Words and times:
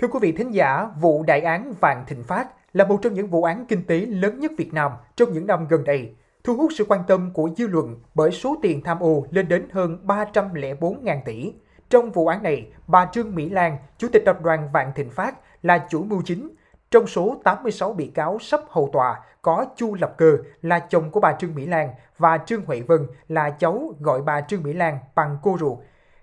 Thưa 0.00 0.08
quý 0.08 0.18
vị 0.22 0.32
thính 0.32 0.54
giả, 0.54 0.88
vụ 1.00 1.22
đại 1.22 1.40
án 1.40 1.74
Vạn 1.80 2.04
Thịnh 2.06 2.24
Phát 2.24 2.48
là 2.72 2.84
một 2.84 2.98
trong 3.02 3.14
những 3.14 3.26
vụ 3.26 3.44
án 3.44 3.66
kinh 3.66 3.86
tế 3.86 3.96
lớn 3.96 4.40
nhất 4.40 4.52
Việt 4.58 4.72
Nam 4.72 4.92
trong 5.16 5.32
những 5.32 5.46
năm 5.46 5.66
gần 5.68 5.84
đây, 5.84 6.14
thu 6.44 6.56
hút 6.56 6.70
sự 6.78 6.84
quan 6.88 7.00
tâm 7.08 7.30
của 7.34 7.50
dư 7.56 7.66
luận 7.66 7.96
bởi 8.14 8.30
số 8.30 8.56
tiền 8.62 8.84
tham 8.84 9.00
ô 9.00 9.26
lên 9.30 9.48
đến 9.48 9.68
hơn 9.72 9.98
304.000 10.06 11.20
tỷ. 11.24 11.52
Trong 11.90 12.10
vụ 12.10 12.26
án 12.26 12.42
này, 12.42 12.72
bà 12.86 13.06
Trương 13.12 13.34
Mỹ 13.34 13.48
Lan, 13.48 13.76
Chủ 13.98 14.08
tịch 14.12 14.22
tập 14.26 14.42
đoàn 14.42 14.68
Vạn 14.72 14.92
Thịnh 14.94 15.10
Phát, 15.10 15.34
là 15.62 15.86
chủ 15.90 16.02
mưu 16.02 16.22
chính. 16.24 16.50
Trong 16.90 17.06
số 17.06 17.40
86 17.44 17.92
bị 17.92 18.06
cáo 18.06 18.38
sắp 18.38 18.60
hầu 18.68 18.90
tòa, 18.92 19.20
có 19.42 19.66
Chu 19.76 19.94
Lập 19.94 20.14
Cơ 20.16 20.36
là 20.62 20.78
chồng 20.78 21.10
của 21.10 21.20
bà 21.20 21.32
Trương 21.32 21.54
Mỹ 21.54 21.66
Lan 21.66 21.90
và 22.18 22.38
Trương 22.38 22.64
Huệ 22.64 22.80
Vân 22.80 23.06
là 23.28 23.50
cháu 23.50 23.94
gọi 24.00 24.22
bà 24.22 24.40
Trương 24.40 24.62
Mỹ 24.62 24.72
Lan 24.72 24.98
bằng 25.14 25.36
cô 25.42 25.56
ruột. 25.60 25.78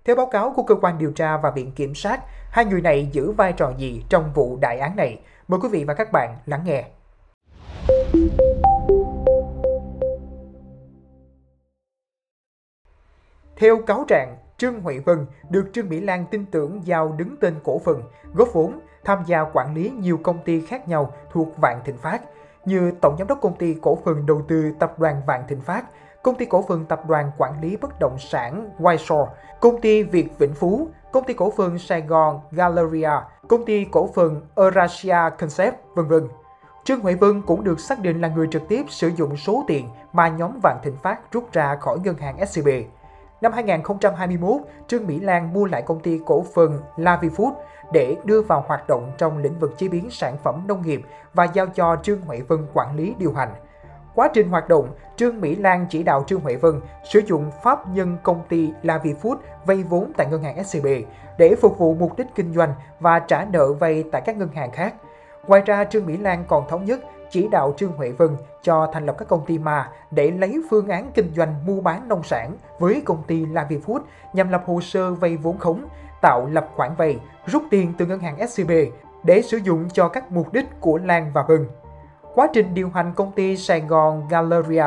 Theo 0.08 0.16
báo 0.16 0.26
cáo 0.26 0.54
của 0.56 0.64
cơ 0.64 0.76
quan 0.76 0.98
điều 0.98 1.12
tra 1.12 1.38
và 1.38 1.52
viện 1.52 1.72
kiểm 1.72 1.96
sát, 1.96 2.20
hai 2.52 2.66
người 2.66 2.82
này 2.82 3.10
giữ 3.12 3.32
vai 3.32 3.54
trò 3.54 3.74
gì 3.78 4.04
trong 4.10 4.32
vụ 4.34 4.58
đại 4.62 4.80
án 4.80 4.96
này? 4.96 5.20
Mời 5.48 5.60
quý 5.64 5.70
vị 5.72 5.84
và 5.84 5.94
các 5.94 6.12
bạn 6.12 6.38
lắng 6.46 6.62
nghe. 6.66 6.86
Theo 13.56 13.78
cáo 13.88 14.06
trạng, 14.08 14.38
Trương 14.58 14.82
Huệ 14.82 15.00
Vân 15.00 15.26
được 15.50 15.70
Trương 15.74 15.90
Mỹ 15.90 16.02
Lan 16.02 16.26
tin 16.32 16.46
tưởng 16.46 16.82
giao 16.86 17.12
đứng 17.18 17.36
tên 17.42 17.56
cổ 17.64 17.80
phần, 17.80 18.04
góp 18.34 18.54
vốn, 18.54 18.80
tham 19.04 19.24
gia 19.26 19.44
quản 19.54 19.76
lý 19.76 19.90
nhiều 19.90 20.20
công 20.24 20.44
ty 20.46 20.62
khác 20.62 20.88
nhau 20.88 21.14
thuộc 21.32 21.48
Vạn 21.62 21.82
Thịnh 21.86 21.98
Phát, 21.98 22.22
như 22.66 22.92
Tổng 23.02 23.16
Giám 23.20 23.28
đốc 23.28 23.42
Công 23.42 23.58
ty 23.58 23.76
Cổ 23.82 23.98
phần 24.06 24.26
Đầu 24.26 24.42
tư 24.48 24.72
Tập 24.80 25.00
đoàn 25.00 25.22
Vạn 25.28 25.44
Thịnh 25.48 25.62
Phát, 25.62 25.86
Công 26.24 26.36
ty 26.36 26.46
Cổ 26.46 26.66
phần 26.68 26.86
Tập 26.86 27.06
đoàn 27.08 27.32
Quản 27.38 27.62
lý 27.62 27.78
Bất 27.78 28.00
động 28.00 28.18
sản 28.20 28.70
Whiteshore, 28.80 29.28
Công 29.60 29.82
ty 29.82 30.04
Việt 30.04 30.38
Vĩnh 30.38 30.54
Phú, 30.54 30.88
Công 31.12 31.24
ty 31.24 31.34
Cổ 31.34 31.54
phần 31.58 31.80
Sài 31.80 32.02
Gòn 32.02 32.42
Galleria, 32.52 33.12
Công 33.48 33.66
ty 33.66 33.86
Cổ 33.92 34.10
phần 34.16 34.42
Eurasia 34.56 35.18
Concept, 35.40 35.76
vân 35.96 36.08
vân. 36.08 36.28
Trương 36.84 37.00
Huệ 37.00 37.14
Vân 37.14 37.42
cũng 37.42 37.64
được 37.64 37.80
xác 37.80 38.00
định 38.00 38.22
là 38.22 38.28
người 38.28 38.48
trực 38.52 38.68
tiếp 38.68 38.86
sử 38.90 39.08
dụng 39.08 39.38
số 39.38 39.64
tiền 39.68 39.90
mà 40.14 40.28
nhóm 40.28 40.60
Vạn 40.64 40.78
Thịnh 40.84 40.98
Phát 41.04 41.32
rút 41.32 41.52
ra 41.54 41.76
khỏi 41.76 42.00
ngân 42.04 42.18
hàng 42.18 42.46
SCB. 42.46 42.68
Năm 43.42 43.54
2021, 43.54 44.62
Trương 44.88 45.08
Mỹ 45.08 45.20
Lan 45.20 45.54
mua 45.54 45.66
lại 45.66 45.82
công 45.82 46.00
ty 46.00 46.20
cổ 46.26 46.46
phần 46.54 46.82
Lavifood 46.96 47.52
để 47.94 48.16
đưa 48.24 48.42
vào 48.42 48.64
hoạt 48.68 48.88
động 48.88 49.12
trong 49.18 49.38
lĩnh 49.38 49.60
vực 49.60 49.78
chế 49.78 49.88
biến 49.88 50.10
sản 50.10 50.38
phẩm 50.44 50.64
nông 50.68 50.82
nghiệp 50.82 51.02
và 51.34 51.44
giao 51.44 51.68
cho 51.68 51.98
Trương 52.04 52.22
Huệ 52.22 52.42
Vân 52.42 52.68
quản 52.74 52.96
lý 52.96 53.16
điều 53.18 53.34
hành. 53.34 53.50
Quá 54.18 54.30
trình 54.34 54.50
hoạt 54.50 54.70
động, 54.70 54.90
Trương 55.16 55.42
Mỹ 55.42 55.56
Lan 55.56 55.86
chỉ 55.90 56.04
đạo 56.04 56.24
Trương 56.28 56.42
Huệ 56.42 56.56
Vân 56.56 56.82
sử 57.04 57.20
dụng 57.20 57.52
pháp 57.64 57.88
nhân 57.88 58.18
công 58.24 58.42
ty 58.50 58.72
Lavi 58.84 59.14
Food 59.14 59.36
vay 59.66 59.84
vốn 59.84 60.12
tại 60.18 60.28
ngân 60.28 60.44
hàng 60.44 60.64
SCB 60.64 60.86
để 61.38 61.56
phục 61.62 61.78
vụ 61.78 61.94
mục 61.94 62.18
đích 62.18 62.28
kinh 62.36 62.54
doanh 62.54 62.74
và 63.00 63.20
trả 63.20 63.46
nợ 63.52 63.74
vay 63.74 64.04
tại 64.12 64.22
các 64.26 64.38
ngân 64.38 64.50
hàng 64.50 64.72
khác. 64.72 64.94
Ngoài 65.48 65.62
ra, 65.66 65.84
Trương 65.84 66.06
Mỹ 66.06 66.18
Lan 66.18 66.44
còn 66.48 66.68
thống 66.70 66.86
nhất 66.86 67.00
chỉ 67.30 67.48
đạo 67.48 67.74
Trương 67.78 67.92
Huệ 67.92 68.12
Vân 68.12 68.30
cho 68.62 68.90
thành 68.94 69.06
lập 69.06 69.16
các 69.18 69.28
công 69.28 69.46
ty 69.46 69.58
ma 69.58 69.92
để 70.12 70.32
lấy 70.32 70.62
phương 70.70 70.88
án 70.88 71.12
kinh 71.14 71.34
doanh 71.36 71.66
mua 71.66 71.82
bán 71.82 72.08
nông 72.08 72.24
sản 72.24 72.52
với 72.80 73.02
công 73.06 73.24
ty 73.28 73.46
Lavi 73.46 73.78
Food 73.78 74.00
nhằm 74.34 74.50
lập 74.50 74.64
hồ 74.66 74.82
sơ 74.82 75.14
vay 75.14 75.38
vốn 75.38 75.58
khống, 75.58 75.86
tạo 76.22 76.48
lập 76.52 76.70
khoản 76.76 76.96
vay, 76.98 77.20
rút 77.46 77.64
tiền 77.70 77.94
từ 77.98 78.06
ngân 78.06 78.20
hàng 78.20 78.48
SCB 78.48 78.72
để 79.24 79.42
sử 79.42 79.58
dụng 79.58 79.90
cho 79.94 80.08
các 80.08 80.32
mục 80.32 80.54
đích 80.54 80.66
của 80.80 80.98
Lan 80.98 81.32
và 81.34 81.44
Vân. 81.48 81.68
Quá 82.38 82.48
trình 82.54 82.74
điều 82.74 82.90
hành 82.90 83.14
công 83.16 83.32
ty 83.32 83.58
Sài 83.58 83.82
Gòn 83.82 84.28
Galleria, 84.30 84.86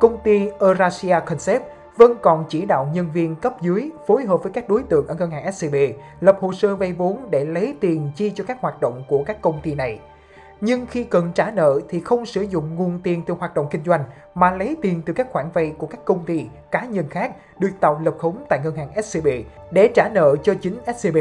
công 0.00 0.18
ty 0.18 0.48
Eurasia 0.60 1.20
Concept, 1.26 1.62
Vân 1.96 2.14
còn 2.22 2.44
chỉ 2.48 2.66
đạo 2.66 2.88
nhân 2.92 3.08
viên 3.12 3.36
cấp 3.36 3.54
dưới 3.60 3.90
phối 4.06 4.24
hợp 4.24 4.42
với 4.42 4.52
các 4.52 4.68
đối 4.68 4.82
tượng 4.82 5.06
ở 5.06 5.14
ngân 5.14 5.30
hàng 5.30 5.52
SCB 5.52 5.74
lập 6.20 6.38
hồ 6.40 6.52
sơ 6.52 6.76
vay 6.76 6.92
vốn 6.92 7.26
để 7.30 7.44
lấy 7.44 7.76
tiền 7.80 8.12
chi 8.16 8.32
cho 8.34 8.44
các 8.44 8.60
hoạt 8.60 8.80
động 8.80 9.04
của 9.08 9.24
các 9.26 9.42
công 9.42 9.60
ty 9.62 9.74
này 9.74 10.00
nhưng 10.60 10.86
khi 10.86 11.04
cần 11.04 11.32
trả 11.34 11.50
nợ 11.50 11.80
thì 11.88 12.00
không 12.00 12.26
sử 12.26 12.42
dụng 12.42 12.74
nguồn 12.74 13.00
tiền 13.02 13.22
từ 13.26 13.34
hoạt 13.34 13.54
động 13.54 13.66
kinh 13.70 13.84
doanh 13.84 14.04
mà 14.34 14.50
lấy 14.50 14.76
tiền 14.82 15.02
từ 15.06 15.12
các 15.12 15.32
khoản 15.32 15.50
vay 15.54 15.74
của 15.78 15.86
các 15.86 16.04
công 16.04 16.24
ty, 16.24 16.46
cá 16.70 16.84
nhân 16.84 17.08
khác 17.10 17.32
được 17.58 17.70
tạo 17.80 18.00
lập 18.04 18.14
khống 18.18 18.44
tại 18.48 18.60
ngân 18.64 18.76
hàng 18.76 19.02
SCB 19.02 19.26
để 19.70 19.90
trả 19.94 20.08
nợ 20.12 20.36
cho 20.42 20.54
chính 20.60 20.78
SCB. 20.96 21.16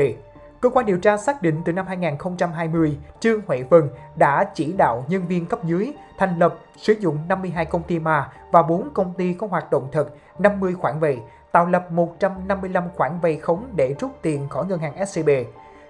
Cơ 0.61 0.69
quan 0.69 0.85
điều 0.85 0.97
tra 0.97 1.17
xác 1.17 1.41
định 1.41 1.61
từ 1.65 1.73
năm 1.73 1.87
2020, 1.87 2.97
Trương 3.19 3.41
Huệ 3.47 3.63
Vân 3.63 3.89
đã 4.15 4.43
chỉ 4.53 4.73
đạo 4.73 5.05
nhân 5.07 5.27
viên 5.27 5.45
cấp 5.45 5.63
dưới 5.63 5.93
thành 6.17 6.39
lập, 6.39 6.55
sử 6.77 6.93
dụng 6.93 7.17
52 7.27 7.65
công 7.65 7.83
ty 7.83 7.99
ma 7.99 8.31
và 8.51 8.61
4 8.61 8.89
công 8.93 9.13
ty 9.13 9.33
có 9.33 9.47
hoạt 9.47 9.71
động 9.71 9.87
thật, 9.91 10.09
50 10.39 10.73
khoản 10.73 10.99
vay, 10.99 11.19
tạo 11.51 11.65
lập 11.65 11.91
155 11.91 12.83
khoản 12.95 13.19
vay 13.21 13.37
khống 13.37 13.65
để 13.75 13.95
rút 13.99 14.11
tiền 14.21 14.49
khỏi 14.49 14.65
ngân 14.65 14.79
hàng 14.79 15.05
SCB. 15.05 15.29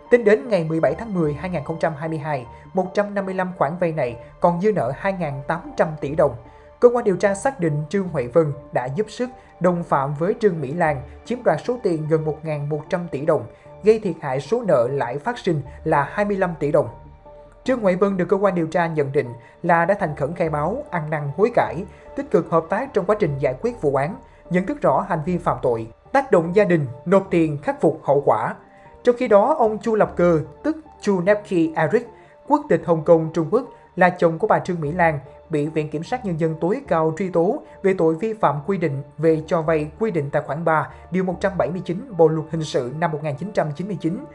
Tính 0.10 0.24
đến 0.24 0.50
ngày 0.50 0.64
17 0.64 0.96
tháng 0.96 1.14
10 1.14 1.34
2022, 1.34 2.46
155 2.74 3.52
khoản 3.58 3.78
vay 3.80 3.92
này 3.92 4.18
còn 4.40 4.62
dư 4.62 4.72
nợ 4.72 4.92
2.800 5.02 5.88
tỷ 6.02 6.16
đồng. 6.16 6.36
Cơ 6.80 6.90
quan 6.94 7.04
điều 7.04 7.16
tra 7.16 7.36
xác 7.36 7.60
định 7.60 7.84
Trương 7.90 8.08
Huệ 8.08 8.28
Vân 8.28 8.54
đã 8.72 8.86
giúp 8.86 9.06
sức 9.10 9.30
đồng 9.60 9.84
phạm 9.84 10.14
với 10.14 10.36
Trương 10.40 10.62
Mỹ 10.62 10.74
Lan 10.74 11.02
chiếm 11.26 11.44
đoạt 11.44 11.60
số 11.66 11.78
tiền 11.84 12.08
gần 12.10 12.26
1.100 12.44 13.08
tỷ 13.12 13.26
đồng, 13.26 13.46
gây 13.84 14.00
thiệt 14.00 14.16
hại 14.22 14.42
số 14.42 14.64
nợ 14.68 14.88
lãi 14.92 15.18
phát 15.18 15.38
sinh 15.38 15.62
là 15.84 16.10
25 16.12 16.54
tỷ 16.60 16.72
đồng. 16.72 16.90
Trương 17.64 17.82
Huệ 17.82 17.96
Vân 17.96 18.18
được 18.18 18.26
cơ 18.30 18.38
quan 18.38 18.56
điều 18.56 18.68
tra 18.68 18.88
nhận 18.88 19.12
định 19.12 19.28
là 19.64 19.86
đã 19.86 19.96
thành 20.00 20.16
khẩn 20.16 20.34
khai 20.34 20.50
báo, 20.50 20.84
ăn 20.90 21.10
năn 21.10 21.32
hối 21.38 21.52
cải, 21.56 21.76
tích 22.16 22.32
cực 22.32 22.50
hợp 22.50 22.66
tác 22.70 22.94
trong 22.94 23.06
quá 23.06 23.16
trình 23.20 23.38
giải 23.40 23.56
quyết 23.62 23.82
vụ 23.82 23.96
án, 23.96 24.16
nhận 24.50 24.66
thức 24.66 24.82
rõ 24.82 25.06
hành 25.10 25.20
vi 25.26 25.38
phạm 25.38 25.58
tội, 25.62 25.88
tác 26.12 26.32
động 26.32 26.56
gia 26.56 26.64
đình, 26.64 26.86
nộp 27.06 27.28
tiền 27.30 27.58
khắc 27.64 27.82
phục 27.82 28.00
hậu 28.04 28.22
quả, 28.26 28.56
trong 29.04 29.16
khi 29.20 29.28
đó, 29.28 29.56
ông 29.60 29.80
Chu 29.80 29.96
Lập 29.96 30.14
Cơ, 30.16 30.42
tức 30.64 30.78
Chu 31.02 31.22
Nepki 31.22 31.76
Eric, 31.76 32.08
quốc 32.48 32.66
tịch 32.70 32.82
Hồng 32.86 33.04
Kông, 33.04 33.34
Trung 33.34 33.48
Quốc, 33.52 33.64
là 34.00 34.10
chồng 34.10 34.40
của 34.40 34.48
bà 34.48 34.60
Trương 34.60 34.82
Mỹ 34.82 34.92
Lan, 34.92 35.20
bị 35.50 35.68
Viện 35.68 35.90
Kiểm 35.90 36.04
sát 36.04 36.26
Nhân 36.26 36.40
dân 36.40 36.56
tối 36.62 36.82
cao 36.88 37.14
truy 37.18 37.30
tố 37.30 37.62
về 37.84 37.96
tội 37.98 38.16
vi 38.16 38.34
phạm 38.34 38.60
quy 38.68 38.78
định 38.78 39.04
về 39.18 39.44
cho 39.48 39.62
vay 39.62 39.92
quy 40.00 40.12
định 40.12 40.30
tại 40.32 40.42
khoản 40.42 40.66
3, 40.66 40.90
điều 41.12 41.24
179 41.24 42.14
Bộ 42.18 42.28
Luật 42.28 42.48
Hình 42.52 42.64
sự 42.64 42.94
năm 43.00 43.12
1999. 43.12 44.26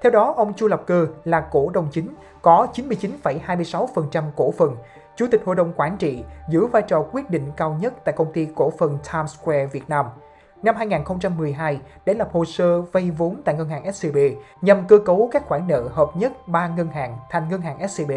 Theo 0.00 0.12
đó, 0.12 0.34
ông 0.36 0.54
Chu 0.54 0.68
Lập 0.68 0.82
Cơ 0.86 1.06
là 1.24 1.40
cổ 1.40 1.70
đông 1.70 1.88
chính, 1.92 2.08
có 2.42 2.66
99,26% 2.74 4.22
cổ 4.36 4.50
phần, 4.50 4.76
Chủ 5.16 5.26
tịch 5.30 5.42
Hội 5.44 5.56
đồng 5.56 5.72
Quản 5.76 5.96
trị, 5.96 6.24
giữ 6.48 6.66
vai 6.66 6.82
trò 6.82 7.04
quyết 7.12 7.30
định 7.30 7.52
cao 7.56 7.78
nhất 7.80 7.94
tại 8.04 8.14
công 8.18 8.32
ty 8.32 8.48
cổ 8.54 8.72
phần 8.78 8.98
Times 9.12 9.36
Square 9.40 9.66
Việt 9.66 9.88
Nam– 9.88 10.06
năm 10.64 10.76
2012 10.76 11.80
để 12.04 12.14
lập 12.14 12.28
hồ 12.32 12.44
sơ 12.44 12.82
vay 12.82 13.10
vốn 13.10 13.42
tại 13.44 13.54
ngân 13.54 13.68
hàng 13.68 13.92
SCB 13.92 14.16
nhằm 14.60 14.86
cơ 14.88 14.98
cấu 14.98 15.28
các 15.32 15.46
khoản 15.46 15.68
nợ 15.68 15.88
hợp 15.92 16.10
nhất 16.16 16.48
ba 16.48 16.68
ngân 16.68 16.88
hàng 16.88 17.18
thành 17.30 17.48
ngân 17.48 17.60
hàng 17.60 17.88
SCB. 17.88 18.10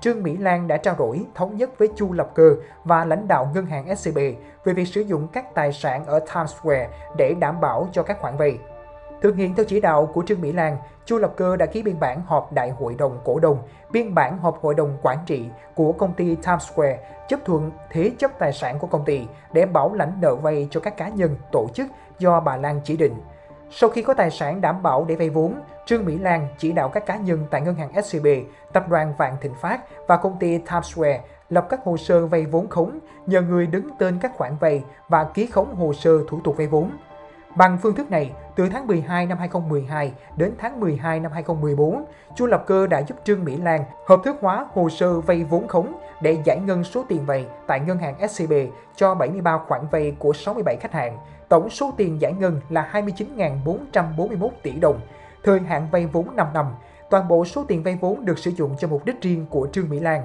Trương 0.00 0.22
Mỹ 0.22 0.36
Lan 0.36 0.68
đã 0.68 0.76
trao 0.76 0.94
đổi 0.98 1.26
thống 1.34 1.56
nhất 1.56 1.70
với 1.78 1.88
Chu 1.96 2.12
Lập 2.12 2.30
Cơ 2.34 2.54
và 2.84 3.04
lãnh 3.04 3.28
đạo 3.28 3.50
ngân 3.54 3.66
hàng 3.66 3.96
SCB 3.96 4.18
về 4.64 4.72
việc 4.72 4.84
sử 4.84 5.00
dụng 5.00 5.28
các 5.32 5.54
tài 5.54 5.72
sản 5.72 6.06
ở 6.06 6.20
Times 6.20 6.54
Square 6.60 6.88
để 7.16 7.34
đảm 7.40 7.60
bảo 7.60 7.88
cho 7.92 8.02
các 8.02 8.20
khoản 8.20 8.36
vay. 8.36 8.58
Thực 9.22 9.36
hiện 9.36 9.54
theo 9.54 9.64
chỉ 9.64 9.80
đạo 9.80 10.06
của 10.06 10.22
Trương 10.26 10.40
Mỹ 10.40 10.52
Lan, 10.52 10.76
Chu 11.04 11.18
Lập 11.18 11.32
Cơ 11.36 11.56
đã 11.56 11.66
ký 11.66 11.82
biên 11.82 12.00
bản 12.00 12.22
họp 12.26 12.52
đại 12.52 12.70
hội 12.70 12.94
đồng 12.98 13.20
cổ 13.24 13.40
đông, 13.40 13.58
biên 13.90 14.14
bản 14.14 14.38
họp 14.38 14.62
hội 14.62 14.74
đồng 14.74 14.98
quản 15.02 15.18
trị 15.26 15.48
của 15.74 15.92
công 15.92 16.14
ty 16.14 16.34
Times 16.34 16.62
Square 16.72 16.98
chấp 17.28 17.40
thuận 17.44 17.70
thế 17.90 18.12
chấp 18.18 18.30
tài 18.38 18.52
sản 18.52 18.78
của 18.78 18.86
công 18.86 19.04
ty 19.04 19.26
để 19.52 19.66
bảo 19.66 19.94
lãnh 19.94 20.12
nợ 20.20 20.34
vay 20.34 20.68
cho 20.70 20.80
các 20.80 20.96
cá 20.96 21.08
nhân, 21.08 21.36
tổ 21.52 21.66
chức 21.74 21.86
do 22.18 22.40
bà 22.40 22.56
Lan 22.56 22.80
chỉ 22.84 22.96
định. 22.96 23.14
Sau 23.70 23.90
khi 23.90 24.02
có 24.02 24.14
tài 24.14 24.30
sản 24.30 24.60
đảm 24.60 24.82
bảo 24.82 25.04
để 25.04 25.14
vay 25.14 25.30
vốn, 25.30 25.54
Trương 25.86 26.04
Mỹ 26.04 26.18
Lan 26.18 26.48
chỉ 26.58 26.72
đạo 26.72 26.88
các 26.88 27.06
cá 27.06 27.16
nhân 27.16 27.46
tại 27.50 27.60
ngân 27.60 27.74
hàng 27.74 28.02
SCB, 28.02 28.26
tập 28.72 28.88
đoàn 28.88 29.14
Vạn 29.18 29.36
Thịnh 29.40 29.54
Phát 29.54 29.80
và 30.06 30.16
công 30.16 30.38
ty 30.38 30.58
Timesware 30.58 31.18
lập 31.50 31.66
các 31.70 31.80
hồ 31.84 31.96
sơ 31.96 32.26
vay 32.26 32.46
vốn 32.46 32.68
khống, 32.68 32.98
nhờ 33.26 33.42
người 33.42 33.66
đứng 33.66 33.88
tên 33.98 34.18
các 34.22 34.36
khoản 34.36 34.56
vay 34.60 34.84
và 35.08 35.24
ký 35.24 35.46
khống 35.46 35.74
hồ 35.74 35.92
sơ 35.92 36.10
thủ 36.28 36.40
tục 36.44 36.56
vay 36.56 36.66
vốn. 36.66 36.90
Bằng 37.58 37.78
phương 37.78 37.94
thức 37.94 38.10
này, 38.10 38.32
từ 38.56 38.68
tháng 38.68 38.86
12 38.86 39.26
năm 39.26 39.38
2012 39.38 40.12
đến 40.36 40.52
tháng 40.58 40.80
12 40.80 41.20
năm 41.20 41.32
2014, 41.32 42.04
Chu 42.36 42.46
Lập 42.46 42.64
Cơ 42.66 42.86
đã 42.86 43.02
giúp 43.02 43.16
Trương 43.24 43.44
Mỹ 43.44 43.56
Lan 43.56 43.84
hợp 44.06 44.20
thức 44.24 44.36
hóa 44.40 44.66
hồ 44.72 44.88
sơ 44.88 45.20
vay 45.20 45.44
vốn 45.44 45.68
khống 45.68 45.92
để 46.22 46.38
giải 46.44 46.60
ngân 46.60 46.84
số 46.84 47.04
tiền 47.08 47.26
vay 47.26 47.46
tại 47.66 47.80
ngân 47.80 47.98
hàng 47.98 48.28
SCB 48.28 48.52
cho 48.96 49.14
73 49.14 49.58
khoản 49.68 49.80
vay 49.90 50.16
của 50.18 50.32
67 50.32 50.76
khách 50.80 50.92
hàng. 50.92 51.18
Tổng 51.48 51.70
số 51.70 51.92
tiền 51.96 52.20
giải 52.20 52.32
ngân 52.32 52.60
là 52.68 52.90
29.441 52.92 54.48
tỷ 54.62 54.72
đồng. 54.72 55.00
Thời 55.44 55.60
hạn 55.60 55.88
vay 55.92 56.06
vốn 56.06 56.36
5 56.36 56.46
năm. 56.54 56.66
Toàn 57.10 57.28
bộ 57.28 57.44
số 57.44 57.64
tiền 57.68 57.82
vay 57.82 57.98
vốn 58.00 58.24
được 58.24 58.38
sử 58.38 58.50
dụng 58.50 58.76
cho 58.78 58.88
mục 58.88 59.04
đích 59.04 59.20
riêng 59.20 59.46
của 59.50 59.68
Trương 59.72 59.88
Mỹ 59.88 60.00
Lan. 60.00 60.22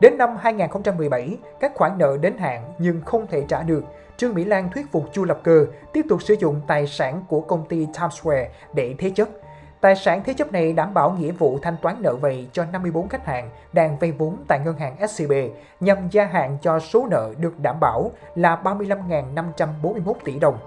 Đến 0.00 0.18
năm 0.18 0.36
2017, 0.36 1.36
các 1.60 1.72
khoản 1.74 1.98
nợ 1.98 2.16
đến 2.20 2.38
hạn 2.38 2.72
nhưng 2.78 3.00
không 3.04 3.26
thể 3.26 3.44
trả 3.48 3.62
được. 3.62 3.84
Trương 4.16 4.34
Mỹ 4.34 4.44
Lan 4.44 4.68
thuyết 4.74 4.92
phục 4.92 5.04
Chu 5.12 5.24
Lập 5.24 5.40
Cơ 5.42 5.66
tiếp 5.92 6.02
tục 6.08 6.22
sử 6.22 6.34
dụng 6.34 6.60
tài 6.66 6.86
sản 6.86 7.22
của 7.28 7.40
công 7.40 7.64
ty 7.68 7.86
Times 7.86 8.14
Square 8.20 8.50
để 8.74 8.94
thế 8.98 9.10
chấp. 9.14 9.28
Tài 9.80 9.96
sản 9.96 10.22
thế 10.24 10.34
chấp 10.34 10.52
này 10.52 10.72
đảm 10.72 10.94
bảo 10.94 11.10
nghĩa 11.10 11.32
vụ 11.32 11.58
thanh 11.62 11.76
toán 11.82 11.96
nợ 12.02 12.16
vay 12.16 12.48
cho 12.52 12.64
54 12.72 13.08
khách 13.08 13.26
hàng 13.26 13.50
đang 13.72 13.98
vay 13.98 14.12
vốn 14.12 14.36
tại 14.48 14.60
ngân 14.64 14.76
hàng 14.76 15.08
SCB 15.08 15.32
nhằm 15.80 15.98
gia 16.10 16.24
hạn 16.24 16.58
cho 16.62 16.78
số 16.78 17.06
nợ 17.10 17.30
được 17.38 17.60
đảm 17.60 17.76
bảo 17.80 18.10
là 18.34 18.60
35.541 18.64 20.14
tỷ 20.24 20.38
đồng. 20.38 20.58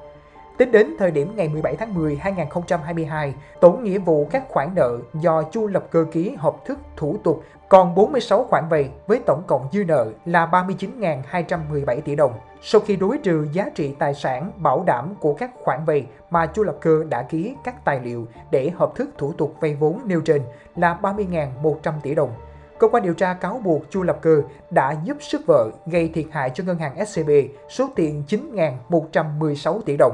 Tính 0.57 0.71
đến 0.71 0.95
thời 0.99 1.11
điểm 1.11 1.33
ngày 1.35 1.49
17 1.49 1.75
tháng 1.75 1.93
10 1.93 2.15
2022, 2.15 3.33
tổng 3.61 3.83
nghĩa 3.83 3.97
vụ 3.97 4.27
các 4.31 4.43
khoản 4.49 4.69
nợ 4.75 4.97
do 5.13 5.43
Chu 5.43 5.67
Lập 5.67 5.87
Cơ 5.91 6.05
ký 6.11 6.35
hợp 6.37 6.55
thức 6.65 6.79
thủ 6.97 7.17
tục 7.23 7.43
còn 7.69 7.95
46 7.95 8.43
khoản 8.43 8.63
vay 8.69 8.89
với 9.07 9.21
tổng 9.25 9.43
cộng 9.47 9.67
dư 9.71 9.83
nợ 9.83 10.07
là 10.25 10.45
39.217 10.51 12.01
tỷ 12.01 12.15
đồng. 12.15 12.33
Sau 12.61 12.81
khi 12.81 12.95
đối 12.95 13.17
trừ 13.17 13.47
giá 13.53 13.69
trị 13.75 13.95
tài 13.99 14.13
sản 14.13 14.51
bảo 14.57 14.83
đảm 14.87 15.15
của 15.19 15.33
các 15.33 15.51
khoản 15.63 15.85
vay 15.85 16.05
mà 16.29 16.45
Chu 16.45 16.63
Lập 16.63 16.77
Cơ 16.81 17.03
đã 17.09 17.23
ký 17.23 17.55
các 17.63 17.85
tài 17.85 17.99
liệu 17.99 18.27
để 18.51 18.71
hợp 18.75 18.95
thức 18.95 19.09
thủ 19.17 19.33
tục 19.33 19.55
vay 19.59 19.75
vốn 19.75 19.99
nêu 20.05 20.21
trên 20.21 20.41
là 20.75 20.97
30.100 21.01 21.93
tỷ 22.03 22.15
đồng. 22.15 22.33
Cơ 22.79 22.87
quan 22.87 23.03
điều 23.03 23.13
tra 23.13 23.33
cáo 23.33 23.61
buộc 23.63 23.91
Chu 23.91 24.03
Lập 24.03 24.17
Cơ 24.21 24.41
đã 24.69 24.95
giúp 25.03 25.17
sức 25.19 25.41
vợ 25.45 25.69
gây 25.85 26.11
thiệt 26.13 26.25
hại 26.31 26.49
cho 26.49 26.63
ngân 26.63 26.77
hàng 26.77 27.05
SCB 27.05 27.29
số 27.69 27.89
tiền 27.95 28.23
9.116 28.27 29.81
tỷ 29.81 29.97
đồng. 29.97 30.13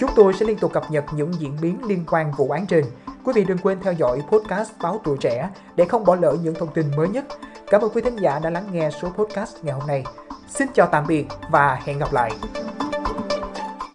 Chúng 0.00 0.10
tôi 0.16 0.32
sẽ 0.32 0.46
liên 0.46 0.58
tục 0.58 0.72
cập 0.72 0.90
nhật 0.90 1.04
những 1.14 1.32
diễn 1.38 1.56
biến 1.60 1.84
liên 1.86 2.04
quan 2.10 2.32
vụ 2.36 2.50
án 2.50 2.66
trên. 2.66 2.84
Quý 3.24 3.32
vị 3.36 3.44
đừng 3.44 3.58
quên 3.58 3.78
theo 3.82 3.92
dõi 3.92 4.22
podcast 4.30 4.70
Báo 4.82 5.00
Tuổi 5.04 5.16
Trẻ 5.20 5.50
để 5.76 5.84
không 5.84 6.04
bỏ 6.04 6.14
lỡ 6.14 6.36
những 6.42 6.54
thông 6.54 6.72
tin 6.74 6.86
mới 6.96 7.08
nhất. 7.08 7.24
Cảm 7.70 7.80
ơn 7.80 7.90
quý 7.94 8.02
thính 8.02 8.16
giả 8.16 8.38
đã 8.38 8.50
lắng 8.50 8.66
nghe 8.72 8.90
số 8.90 9.08
podcast 9.08 9.56
ngày 9.62 9.74
hôm 9.74 9.86
nay. 9.86 10.04
Xin 10.48 10.68
chào 10.74 10.86
tạm 10.86 11.04
biệt 11.06 11.26
và 11.50 11.80
hẹn 11.84 11.98
gặp 11.98 12.12
lại. 12.12 12.30